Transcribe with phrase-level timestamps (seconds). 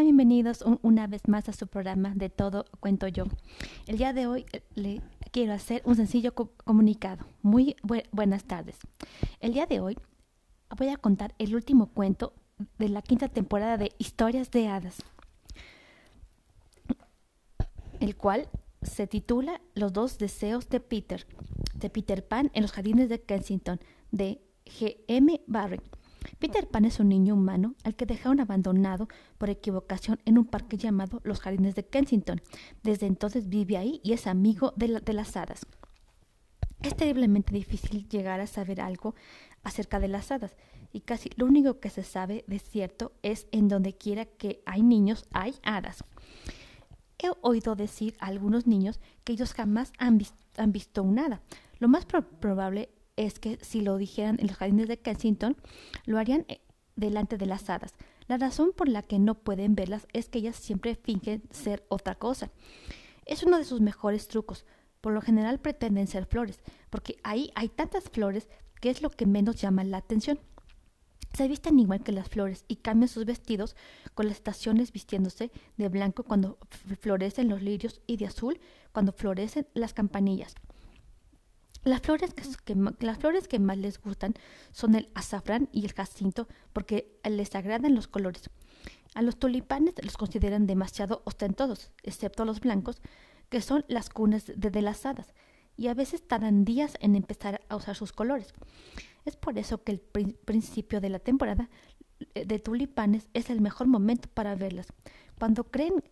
[0.00, 3.24] Bienvenidos una vez más a su programa de Todo Cuento Yo.
[3.86, 5.00] El día de hoy eh, le
[5.30, 7.24] quiero hacer un sencillo comunicado.
[7.42, 7.76] Muy
[8.10, 8.76] buenas tardes.
[9.40, 9.96] El día de hoy
[10.76, 12.34] voy a contar el último cuento
[12.76, 15.02] de la quinta temporada de Historias de Hadas,
[18.00, 18.48] el cual
[18.82, 21.24] se titula Los dos deseos de Peter,
[21.74, 24.98] de Peter Pan en los jardines de Kensington, de G.
[25.06, 25.40] M.
[26.44, 29.08] Peter Pan es un niño humano al que dejaron abandonado
[29.38, 32.42] por equivocación en un parque llamado Los Jardines de Kensington.
[32.82, 35.64] Desde entonces vive ahí y es amigo de, las hadas.
[36.82, 39.14] Es terriblemente difícil llegar a saber algo
[39.62, 40.54] acerca de las hadas,
[40.92, 44.82] y casi lo único que se sabe de cierto es en donde quiera que hay
[44.82, 46.04] niños hay hadas.
[47.18, 51.40] He oído decir a algunos niños que ellos jamás han, visto un hada.
[51.78, 55.56] Lo más probable es que si lo dijeran en los jardines de Kensington,
[56.04, 56.60] lo harían eh,
[56.96, 57.94] delante de las hadas.
[58.26, 62.14] La razón por la que no pueden verlas es que ellas siempre fingen ser otra
[62.14, 62.50] cosa.
[63.26, 64.64] Es uno de sus mejores trucos.
[65.00, 68.48] Por lo general pretenden ser flores, porque ahí hay tantas flores
[68.80, 70.40] que es lo que menos llama la atención.
[71.34, 73.76] Se visten igual que las flores y cambian sus vestidos
[74.14, 76.58] con las estaciones vistiéndose de blanco cuando
[77.00, 78.60] florecen los lirios y de azul
[78.92, 80.54] cuando florecen las campanillas.
[81.84, 84.34] Las flores que, las flores que más les gustan
[84.72, 88.50] son el azafrán y el jacinto porque les agradan los colores.
[89.14, 93.00] A los tulipanes los consideran demasiado ostentosos, excepto a los blancos,
[93.50, 95.34] que son las cunas de, las hadas,
[95.76, 98.54] y a veces tardan días en empezar a usar sus colores.
[99.26, 101.68] Es por eso que el principio de la temporada
[102.34, 104.88] eh, de tulipanes es el mejor momento para verlas.
[105.38, 106.02] Cuando creen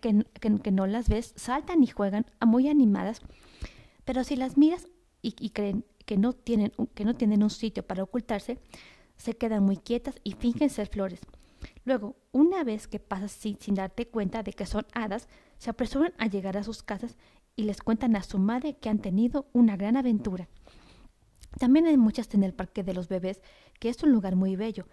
[0.00, 3.22] que no las ves, saltan y juegan muy animadas
[4.10, 4.88] pero si las miras
[5.22, 8.58] y, creen que no, tienen, que no tienen un sitio para ocultarse,
[9.16, 11.20] se quedan muy quietas y fingen ser flores.
[11.84, 15.28] Luego, una vez que pasas sin, sin, darte cuenta de que son hadas,
[15.58, 17.16] se apresuran a llegar a sus casas
[17.54, 20.48] y les cuentan a su madre que han tenido una gran aventura.
[21.60, 23.40] También hay muchas en el Parque de los Bebés,
[23.78, 24.86] que es un lugar muy bello,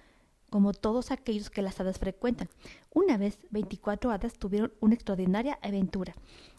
[0.52, 2.50] como todos aquellos que las hadas frecuentan.
[2.94, 6.14] Una vez, 24 hadas tuvieron una extraordinaria aventura.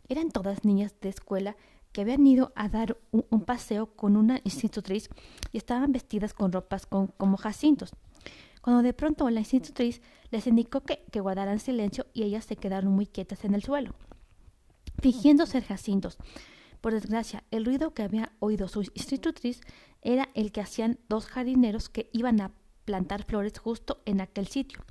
[0.08, 1.56] Eran todas niñas de escuela
[1.93, 5.09] que habían ido a dar un, paseo con una institutriz
[5.53, 7.93] y estaban vestidas con ropas como jacintos.
[8.60, 12.93] Cuando de pronto la institutriz les indicó que, que guardaran silencio y ellas se quedaron
[12.93, 13.94] muy quietas en el suelo,
[15.00, 16.19] fingiendo ser jacintos.
[16.81, 19.60] Por desgracia, el ruido que había oído su institutriz
[20.03, 22.53] era el que hacían dos jardineros que iban a
[22.84, 24.84] plantar flores justo en aquel sitio.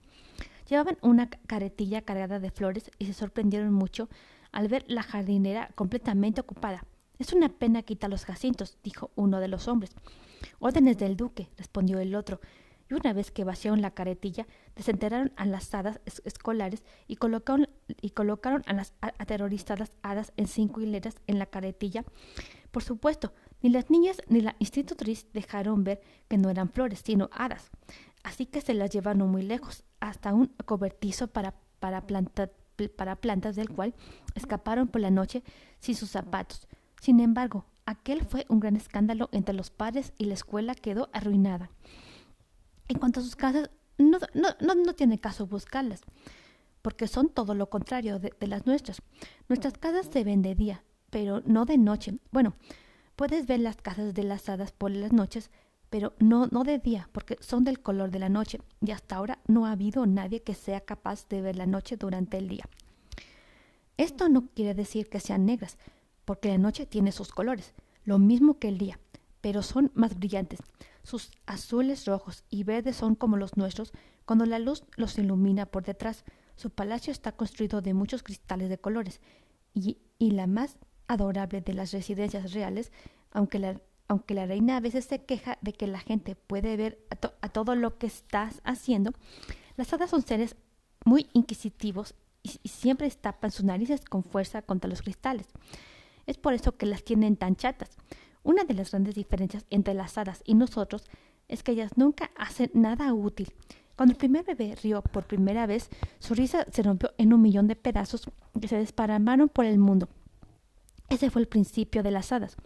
[0.69, 4.09] Llevaban una caretilla cargada de flores y se sorprendieron mucho
[4.52, 6.84] al ver la jardinera completamente ocupada.
[7.19, 9.91] Es una pena quitar los jacintos, dijo uno de los hombres.
[10.59, 12.40] Órdenes del duque, respondió el otro.
[12.90, 17.68] Y una vez que vaciaron la caretilla, desenterraron a las hadas escolares y colocaron,
[18.02, 22.06] y colocaron a las aterrorizadas hadas en cinco hileras en la caretilla.
[22.72, 27.30] Por supuesto, ni las niñas ni la institutriz dejaron ver que no eran flores, sino
[27.34, 27.72] hadas.
[28.24, 32.06] Así que se las llevaron muy lejos, hasta un cobertizo para, para,
[32.95, 33.95] para plantas del cual
[34.35, 35.43] escaparon por la noche
[35.79, 36.67] sin sus zapatos.
[37.01, 41.71] Sin embargo, aquel fue un gran escándalo entre los padres y la escuela quedó arruinada.
[42.88, 46.01] En cuanto a sus casas, no, no, no, tiene caso buscarlas,
[46.81, 49.01] porque son todo lo contrario de, las nuestras.
[49.49, 52.19] Nuestras casas se ven de día, pero no de noche.
[52.31, 52.55] Bueno,
[53.15, 55.49] puedes ver las casas de las hadas por las noches,
[55.90, 59.40] pero no, no de día, porque son del color de la noche, y hasta ahora
[59.48, 62.66] no ha habido nadie que sea capaz de ver la noche durante el día.
[63.98, 65.78] Esto no quiere decir que sean negras,
[66.25, 69.00] porque la noche tiene sus colores, lo mismo que el día,
[69.42, 70.59] pero son más brillantes.
[71.03, 73.94] Sus azules, rojos y verdes son como los nuestros
[74.25, 76.25] cuando la luz los ilumina por detrás.
[76.58, 79.22] Su palacio está construido de muchos cristales de colores
[79.74, 80.78] y, y la más
[81.08, 82.92] adorable de las residencias reales,
[83.31, 87.00] aunque la, aunque la reina a veces se queja de que la gente puede ver
[87.09, 89.12] a, todo lo que estás haciendo,
[89.75, 90.56] las hadas son seres
[91.06, 95.48] muy inquisitivos y, y siempre tapan sus narices con fuerza contra los cristales.
[96.25, 97.98] Es por eso que las tienen tan chatas.
[98.44, 101.04] Una de las grandes diferencias entre las hadas y nosotros
[101.48, 103.54] es que ellas nunca hacen nada útil.
[103.95, 105.89] Cuando el primer bebé rió por primera vez,
[106.19, 110.07] su risa se rompió en un millón de pedazos que se desparramaron por el mundo.
[111.09, 112.57] Ese fue el principio de las hadas.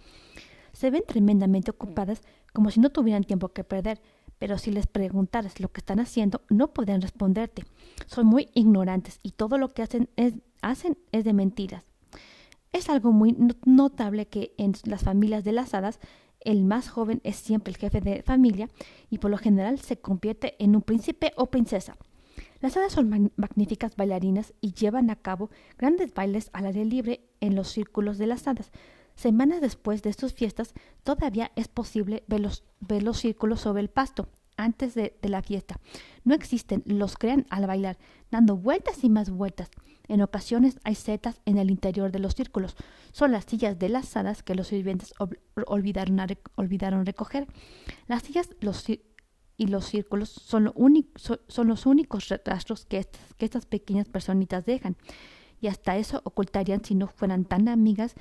[0.82, 2.24] Se ven tremendamente ocupadas
[2.54, 4.02] como si no tuvieran tiempo que perder,
[4.40, 7.66] pero si les preguntaras lo que están haciendo, no podrían responderte.
[8.08, 11.86] Son muy ignorantes y todo lo que hacen es, hacen es de mentiras.
[12.74, 16.00] Es algo muy notable que en las familias de las hadas
[16.40, 18.68] el más joven es siempre el jefe de familia
[19.12, 21.96] y por lo general se convierte en un príncipe o princesa.
[22.60, 27.54] Las hadas son magníficas bailarinas y llevan a cabo grandes bailes al aire libre en
[27.54, 28.72] los círculos de las hadas.
[29.16, 30.74] Semanas después de sus fiestas,
[31.04, 35.80] todavía es posible ver los, ver los círculos sobre el pasto antes de, la fiesta.
[36.24, 37.98] No existen, los crean al bailar,
[38.30, 39.70] dando vueltas y más vueltas.
[40.08, 42.76] En ocasiones hay setas en el interior de los círculos.
[43.12, 45.14] Son las sillas de las hadas que los sirvientes
[45.66, 46.20] olvidaron,
[46.56, 47.48] olvidaron recoger.
[48.08, 50.74] Las sillas los, y los círculos son, lo
[51.16, 54.98] son, los únicos rastros que estas, que estas pequeñas personitas dejan.
[55.60, 58.16] Y hasta eso ocultarían si no fueran tan amigas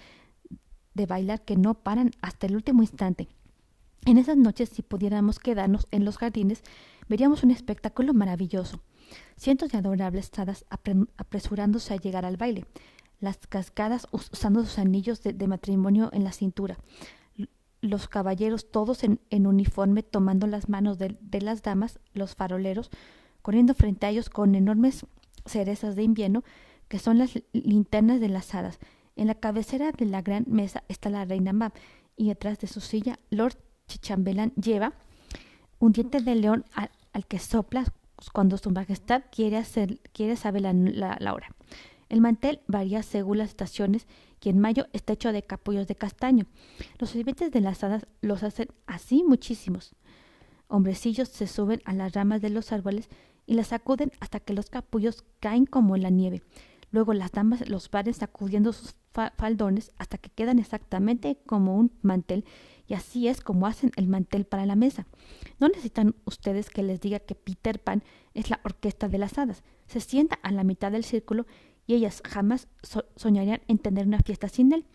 [1.01, 3.29] de bailar que no paran hasta el último instante.
[4.05, 6.63] En esas noches, si pudiéramos quedarnos en los jardines,
[7.09, 8.81] veríamos un espectáculo maravilloso.
[9.37, 10.67] Cientos de adorables hadas
[11.17, 12.67] apresurándose a llegar al baile,
[13.19, 16.79] las cascadas usando sus anillos de, matrimonio en la cintura,
[17.81, 22.91] los caballeros todos en, uniforme tomando las manos de, de, las damas, los faroleros,
[23.43, 25.07] corriendo frente a ellos con enormes
[25.47, 26.45] cerezas de invierno,
[26.89, 28.79] que son las linternas de las hadas.
[29.21, 31.75] En la cabecera de la gran mesa está la reina Mab,
[32.17, 33.55] y detrás de su silla Lord
[33.87, 34.95] Chambelán lleva
[35.79, 37.85] un diente de león al, que sopla
[38.33, 39.63] cuando su majestad quiere,
[40.37, 41.55] saber la, hora.
[42.09, 44.07] El mantel varía según las estaciones
[44.41, 46.47] y en mayo está hecho de capullos de castaño.
[46.99, 49.95] Los sirvientes de las hadas los hacen así muchísimos.
[50.67, 53.11] Hombrecillos se suben a las ramas de los árboles
[53.45, 56.43] y las sacuden hasta que los capullos caen como la nieve.
[56.91, 58.95] Luego las damas los pares sacudiendo sus
[59.37, 62.45] faldones hasta que quedan exactamente como un mantel
[62.87, 65.07] y así es como hacen el mantel para la mesa.
[65.59, 68.03] No necesitan ustedes que les diga que Peter Pan
[68.35, 69.63] es la orquesta de las hadas.
[69.87, 71.47] Se sienta a la mitad del círculo
[71.87, 72.69] y ellas jamás
[73.17, 74.87] soñarían en tener una fiesta sin él.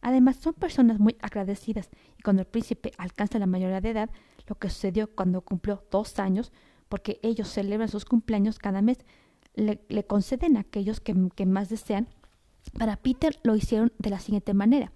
[0.00, 4.10] Además, son personas muy agradecidas y cuando el príncipe alcanza la mayoría de edad,
[4.46, 6.52] lo que sucedió cuando cumplió dos años,
[6.88, 8.98] porque ellos celebran sus cumpleaños cada mes,
[9.54, 11.14] le, conceden a aquellos que,
[11.46, 12.08] más desean.
[12.78, 14.92] Para Peter lo hicieron de la siguiente manera.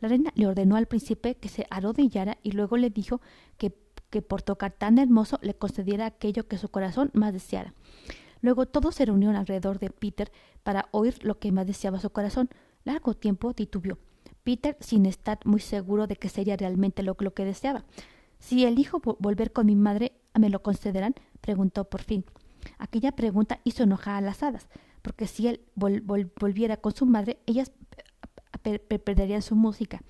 [0.00, 3.20] La reina le ordenó al príncipe que se arrodillara y luego le dijo
[3.56, 3.74] que,
[4.10, 7.74] que por tocar tan hermoso le concediera aquello que su corazón más deseara.
[8.40, 10.30] Luego todos se reunieron alrededor de Peter
[10.62, 12.48] para oír lo que más deseaba su corazón.
[12.84, 13.98] Largo tiempo titubió.
[14.44, 17.84] Peter, sin estar muy seguro de que sería realmente lo, lo que deseaba.
[18.38, 21.14] Si elijo volver con mi madre, ¿me lo concederán?
[21.40, 22.24] preguntó por fin.
[22.78, 24.68] Aquella pregunta hizo enojar a las hadas,
[25.02, 27.72] porque si él volviera con su madre, ellas
[28.62, 30.02] perderían su música.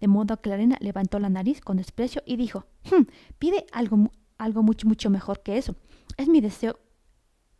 [0.00, 3.04] De modo que la reina levantó la nariz con desprecio y dijo hm,
[3.38, 5.76] pide algo, algo mucho, mucho mejor que eso.
[6.16, 6.78] Es mi deseo.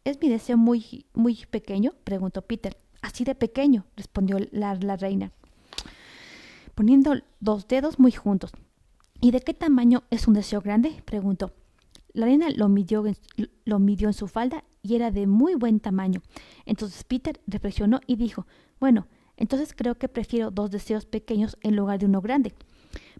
[0.05, 1.93] ¿Es mi deseo muy, muy pequeño?
[2.05, 2.76] preguntó Peter.
[3.00, 5.32] Así de pequeño, respondió la, la reina,
[6.75, 8.52] poniendo dos dedos muy juntos.
[9.20, 11.02] ¿Y de qué tamaño es un deseo grande?
[11.05, 11.52] preguntó.
[12.14, 13.05] La reina lo midió,
[13.64, 16.22] lo midió en su falda y era de muy buen tamaño.
[16.64, 18.46] Entonces Peter reflexionó y dijo,
[18.78, 22.55] bueno, entonces creo que prefiero dos deseos pequeños en lugar de uno grande.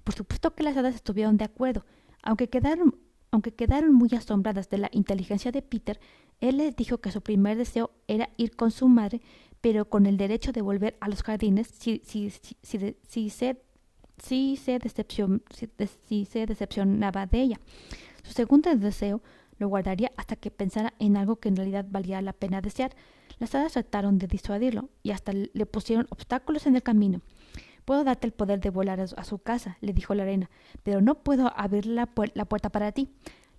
[0.05, 1.85] Por supuesto que las hadas estuvieron de acuerdo.
[2.23, 2.95] Aunque quedaron,
[3.33, 5.99] aunque quedaron muy asombradas de la inteligencia de Peter,
[6.41, 9.21] él les dijo que su primer deseo era ir con su madre,
[9.61, 13.61] pero con el derecho de volver a los jardines si, si, si, si se,
[14.19, 15.43] se decepcion,
[16.07, 17.61] si se decepcionaba de ella.
[18.25, 19.23] Su segundo deseo
[19.59, 22.97] lo guardaría hasta que pensara en algo que en realidad valía la pena desear.
[23.39, 27.21] Las hadas trataron de disuadirlo y hasta le pusieron obstáculos en el camino.
[27.85, 30.51] Puedo darte el poder de volar a su casa, le dijo la reina,
[30.83, 33.11] pero no puedo abrir la, puerta para ti.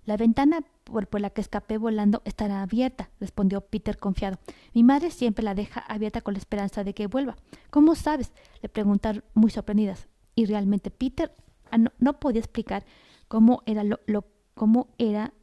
[0.04, 4.38] La ventana por, por, la que escapé volando estará abierta, respondió Peter confiado.
[4.74, 7.36] Mi madre siempre la deja abierta con la esperanza de que vuelva.
[7.70, 8.32] ¿Cómo sabes?
[8.62, 10.08] le preguntaron muy sorprendidas.
[10.34, 11.32] Y realmente Peter
[11.70, 12.84] ah, no, podía explicar
[13.28, 14.24] cómo era lo, lo
[14.56, 15.34] cómo era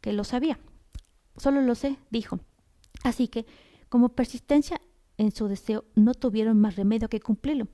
[0.00, 0.58] que lo sabía.
[1.36, 2.38] Solo lo sé, dijo.
[3.02, 3.44] Así que,
[3.88, 4.80] como persistencia
[5.18, 7.66] en su deseo, no tuvieron más remedio que cumplirlo,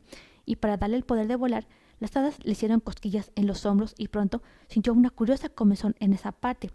[0.46, 1.68] y para darle el poder de volar,
[2.00, 6.14] las hadas le hicieron cosquillas en los hombros y pronto sintió una curiosa comezón en
[6.14, 6.70] esa parte.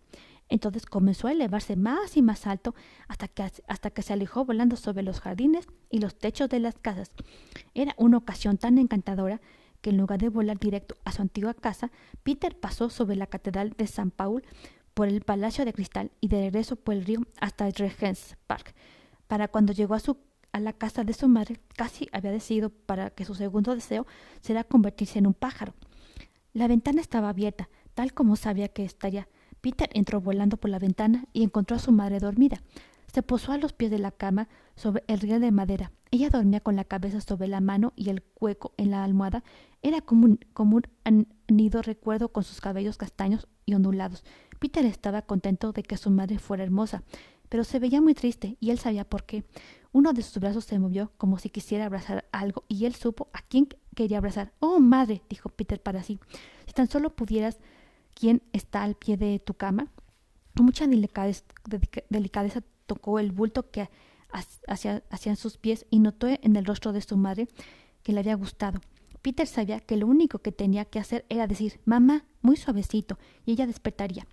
[0.48, 2.76] Entonces comenzó a elevarse más y más alto
[3.10, 6.78] hasta que, hasta que se alejó volando sobre los jardines y los techos de las
[6.78, 7.12] casas.
[7.74, 9.42] Era una ocasión tan encantadora
[9.82, 11.92] que en lugar de volar directo a su antigua casa,
[12.24, 14.44] Peter pasó sobre la catedral de San Paul
[14.94, 18.74] por el Palacio de Cristal y de regreso por el río hasta Regent's Park.
[19.28, 20.18] Para cuando llegó a, su,
[20.52, 24.08] a la casa de su madre, casi había decidido para que su segundo deseo
[24.42, 25.76] será convertirse en un pájaro.
[26.54, 29.28] La ventana estaba abierta, tal como sabía que estaría.
[29.62, 32.62] Peter entró volando por la ventana y encontró a su madre dormida.
[33.18, 35.92] Se posó a los pies de la cama sobre el riel de madera.
[36.12, 39.44] Ella dormía con la cabeza sobre la mano y el hueco en la almohada.
[39.82, 44.24] Era como un, como un nido recuerdo con sus cabellos castaños y ondulados.
[44.60, 47.02] Peter estaba contento de que su madre fuera hermosa,
[47.50, 49.46] pero se veía muy triste y él sabía por qué.
[49.94, 53.42] Uno de sus brazos se movió como si quisiera abrazar algo y él supo a
[53.42, 54.54] quién quería abrazar.
[54.60, 56.20] Oh, madre, dijo Peter para sí,
[56.68, 57.58] si tan solo pudieras
[58.14, 59.88] quién está al pie de tu cama.
[60.56, 63.90] Con mucha delicadeza, tocó el bulto que
[64.68, 67.48] hacían sus pies y notó en el rostro de su madre
[68.04, 68.82] que le había gustado.
[69.22, 73.52] Peter sabía que lo único que tenía que hacer era decir mamá muy suavecito y
[73.52, 74.26] ella despertaría.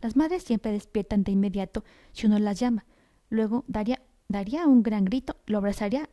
[0.00, 2.84] Las madres siempre despiertan de inmediato si uno las llama.
[3.28, 6.08] Luego daría, daría un gran grito lo abrazaría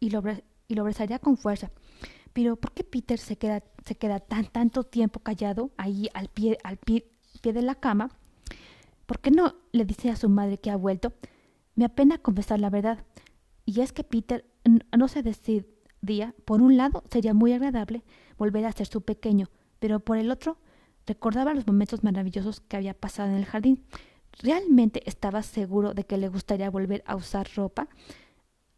[0.00, 0.22] y, lo,
[0.80, 1.70] abrazaría con fuerza.
[2.32, 6.58] Pero ¿por qué Peter se queda, se queda tan tanto tiempo callado ahí al pie,
[6.64, 7.04] al pie
[7.42, 8.10] de la cama?
[9.08, 11.14] ¿Por qué no le dice a su madre que ha vuelto?
[11.74, 13.06] Me apena confesar la verdad.
[13.64, 14.44] Y es que Peter
[14.94, 15.66] no se decide
[16.02, 18.04] día, por un lado, sería muy agradable
[18.36, 19.48] volver a ser su pequeño,
[19.78, 20.58] pero por el otro,
[21.06, 23.82] recordaba los momentos maravillosos que había pasado en el jardín.
[24.42, 27.88] ¿Realmente estaba seguro de que le gustaría volver a usar ropa?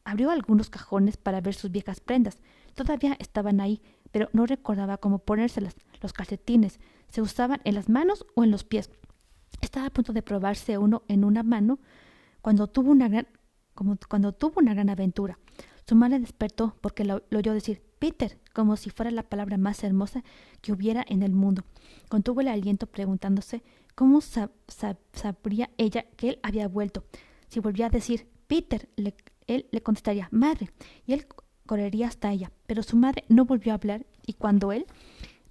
[0.05, 2.39] Abrió algunos cajones para ver sus viejas prendas.
[2.77, 3.83] Todavía estaban ahí,
[4.13, 5.75] pero no recordaba cómo ponérselas.
[6.01, 8.93] Los calcetines se usaban en las manos o en los pies.
[9.61, 11.79] Estaba a punto de probarse uno en una mano
[12.41, 13.27] cuando tuvo una gran,
[13.75, 15.39] como cuando tuvo una gran aventura.
[15.87, 20.23] Su madre despertó porque lo, oyó decir Peter, como si fuera la palabra más hermosa
[20.61, 21.65] que hubiera en el mundo.
[22.09, 23.63] Contuvo el aliento preguntándose
[23.95, 27.05] cómo sabría ella que él había vuelto.
[27.49, 28.89] Si volvía a decir Peter,
[29.47, 30.71] él le contestaría Madre,
[31.07, 31.27] y él
[31.67, 32.53] correría hasta ella.
[32.67, 34.87] Pero su madre no volvió a hablar y cuando él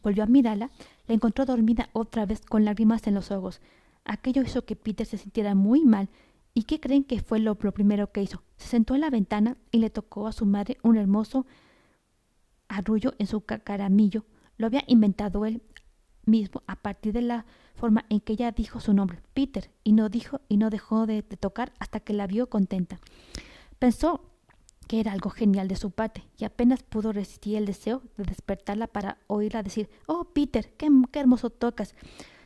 [0.02, 0.72] volvió a mirarla,
[1.08, 3.62] la encontró dormida otra vez con lágrimas en los ojos.
[4.10, 6.10] Aquello hizo que Peter se sintiera muy mal
[6.54, 8.44] ¿Y qué creen que fue lo, primero que hizo?
[8.58, 11.46] Se sentó en la ventana y le tocó a su madre un hermoso
[12.68, 14.26] arrullo en su caramillo.
[14.58, 15.62] Lo había inventado él
[16.26, 20.10] mismo a partir de la forma en que ella dijo su nombre, Peter, y no
[20.10, 23.00] dijo y no dejó de, tocar hasta que la vio contenta.
[23.80, 24.26] Pensó
[24.88, 28.88] que era algo genial de su parte y apenas pudo resistir el deseo de despertarla
[28.88, 31.96] para oírla decir Oh, Peter, qué, qué hermoso tocas.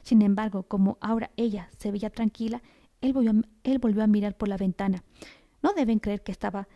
[0.04, 2.62] Sin embargo, como ahora ella se veía tranquila,
[3.02, 5.04] él volvió, a, mirar por la ventana.
[5.62, 6.68] No deben creer que estaba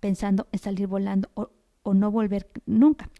[0.00, 3.10] pensando en salir volando o, no volver nunca.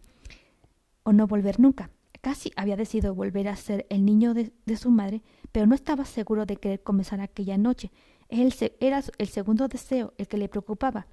[1.03, 1.89] O no volver nunca.
[2.21, 5.21] Casi había decidido volver a ser el niño de, su madre,
[5.51, 7.91] pero no estaba seguro de querer comenzar aquella noche.
[8.29, 11.07] Él era el segundo deseo el que le preocupaba.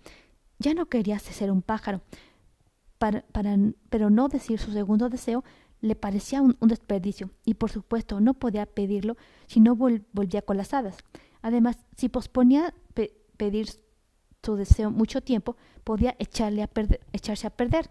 [0.58, 2.02] Ya no quería ser un pájaro,
[2.98, 3.24] para,
[3.90, 5.44] pero no decir su segundo deseo
[5.84, 10.72] le parecía un, desperdicio, y por supuesto no podía pedirlo si no volvía con las
[10.72, 10.96] hadas.
[11.42, 12.74] Además, si posponía
[13.36, 13.68] pedir
[14.42, 16.70] su deseo mucho tiempo, podía echarle a
[17.12, 17.90] echarse a perder.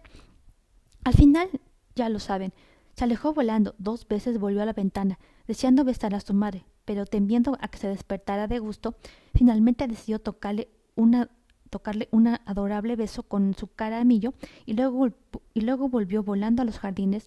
[1.04, 1.48] Al final,
[1.94, 2.52] ya lo saben,
[2.96, 7.06] se alejó volando, dos veces volvió a la ventana, deseando besar a su madre, pero
[7.06, 8.96] temiendo a que se despertara de gusto,
[9.34, 11.30] finalmente decidió tocarle una
[11.70, 14.32] tocarle un adorable beso con su cara millo
[14.64, 15.08] y luego,
[15.54, 17.26] y luego volvió volando a los jardines.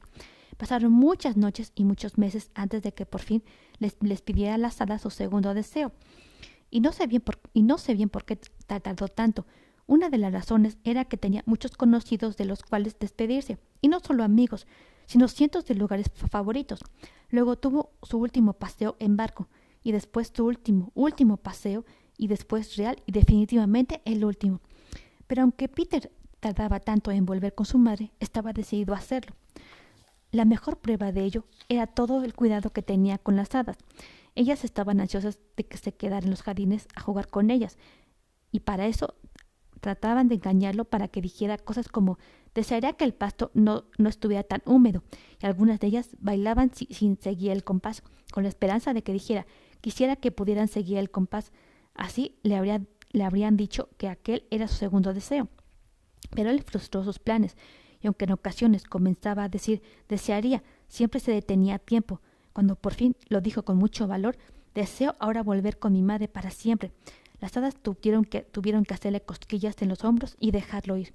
[0.57, 3.43] Pasaron muchas noches y muchos meses antes de que por fin
[3.79, 5.91] les, les pidiera a las su segundo deseo.
[6.69, 9.45] Y no, sé bien por, y no sé bien por qué tardó tanto.
[9.85, 13.99] Una de las razones era que tenía muchos conocidos de los cuales despedirse, y no
[14.01, 14.67] solo amigos,
[15.05, 16.81] sino cientos de lugares favoritos.
[17.29, 19.47] Luego tuvo su último paseo en barco,
[19.83, 21.85] y después su último, último paseo,
[22.17, 24.59] y después real y definitivamente el último.
[25.27, 29.35] Pero aunque Peter tardaba tanto en volver con su madre, estaba decidido a hacerlo.
[30.31, 33.77] La mejor prueba de ello era todo el cuidado que tenía con las hadas.
[34.35, 37.77] Ellas estaban ansiosas de que se quedara en los jardines a jugar con ellas,
[38.51, 39.15] y para eso
[39.79, 42.17] trataban de engañarlo para que dijera cosas como
[42.53, 45.03] desearía que el pasto no, no estuviera tan húmedo,
[45.41, 49.45] y algunas de ellas bailaban sin seguir el compás, con la esperanza de que dijera
[49.81, 51.51] quisiera que pudieran seguir el compás.
[51.93, 52.81] Así le, habría,
[53.11, 55.47] le habrían dicho que aquel era su segundo deseo.
[56.31, 57.55] Pero él frustró sus planes,
[58.01, 62.21] y aunque en ocasiones comenzaba a decir desearía, siempre se detenía a tiempo,
[62.53, 64.37] cuando por fin lo dijo con mucho valor,
[64.73, 66.91] deseo ahora volver con mi madre para siempre.
[67.39, 71.13] Las hadas tuvieron que, tuvieron que hacerle cosquillas en los hombros y dejarlo ir.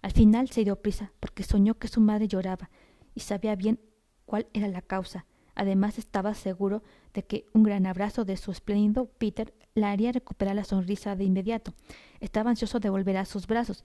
[0.00, 2.70] Al final se dio prisa, porque soñó que su madre lloraba,
[3.14, 3.78] y sabía bien
[4.26, 5.26] cuál era la causa.
[5.54, 6.82] Además estaba seguro
[7.12, 11.24] de que un gran abrazo de su espléndido Peter la haría recuperar la sonrisa de
[11.24, 11.74] inmediato.
[12.20, 13.84] Estaba ansioso de volver a sus brazos,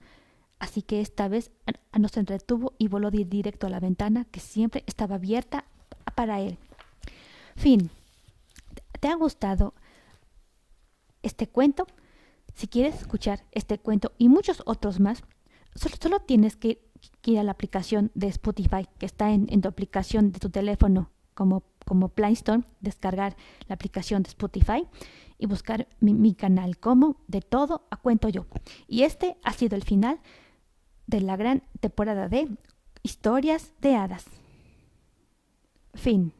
[0.60, 1.50] así que esta vez
[1.98, 5.64] no se entretuvo y voló directo a la ventana que siempre estaba abierta
[6.14, 6.58] para él.
[7.56, 7.90] Fin.
[9.00, 9.74] ¿Te ha gustado
[11.22, 11.86] este cuento?
[12.54, 15.22] Si quieres escuchar este cuento y muchos otros más,
[15.74, 16.82] solo, tienes que
[17.24, 21.64] ir a la aplicación de Spotify que está en, tu aplicación de tu teléfono como
[21.86, 22.38] como Play
[22.80, 23.36] descargar
[23.66, 24.86] la aplicación de Spotify
[25.38, 28.46] y buscar mi canal como De todo a cuento yo.
[28.86, 30.20] Y este ha sido el final
[31.10, 32.48] de la gran temporada de
[33.02, 34.24] historias de hadas.
[35.94, 36.32] Fin.